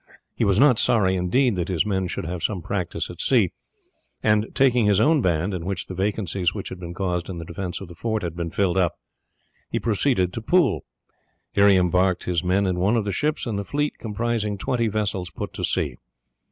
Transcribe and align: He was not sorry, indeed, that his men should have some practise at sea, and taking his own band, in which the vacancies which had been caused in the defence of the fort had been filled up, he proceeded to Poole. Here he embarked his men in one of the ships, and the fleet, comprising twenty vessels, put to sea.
He 0.33 0.43
was 0.43 0.59
not 0.59 0.79
sorry, 0.79 1.15
indeed, 1.15 1.55
that 1.57 1.67
his 1.67 1.85
men 1.85 2.07
should 2.07 2.25
have 2.25 2.41
some 2.41 2.63
practise 2.63 3.07
at 3.11 3.21
sea, 3.21 3.51
and 4.23 4.47
taking 4.55 4.87
his 4.87 4.99
own 4.99 5.21
band, 5.21 5.53
in 5.53 5.63
which 5.63 5.85
the 5.85 5.93
vacancies 5.93 6.55
which 6.55 6.69
had 6.69 6.79
been 6.79 6.95
caused 6.95 7.29
in 7.29 7.37
the 7.37 7.45
defence 7.45 7.79
of 7.79 7.87
the 7.87 7.93
fort 7.93 8.23
had 8.23 8.35
been 8.35 8.49
filled 8.49 8.79
up, 8.79 8.97
he 9.69 9.79
proceeded 9.79 10.33
to 10.33 10.41
Poole. 10.41 10.85
Here 11.51 11.67
he 11.69 11.75
embarked 11.75 12.23
his 12.23 12.43
men 12.43 12.65
in 12.65 12.79
one 12.79 12.97
of 12.97 13.05
the 13.05 13.11
ships, 13.11 13.45
and 13.45 13.59
the 13.59 13.63
fleet, 13.63 13.99
comprising 13.99 14.57
twenty 14.57 14.87
vessels, 14.87 15.29
put 15.29 15.53
to 15.53 15.63
sea. 15.63 15.97